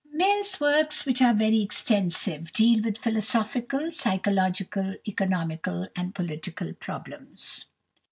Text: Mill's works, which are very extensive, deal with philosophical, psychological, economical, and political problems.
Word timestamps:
Mill's 0.11 0.59
works, 0.59 1.05
which 1.05 1.21
are 1.21 1.31
very 1.35 1.61
extensive, 1.61 2.51
deal 2.53 2.81
with 2.81 2.97
philosophical, 2.97 3.91
psychological, 3.91 4.95
economical, 5.07 5.89
and 5.95 6.15
political 6.15 6.73
problems. 6.73 7.65